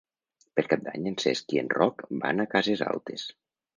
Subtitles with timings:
[0.59, 3.29] Per Cap d'Any en Cesc i en Roc van a Cases Altes.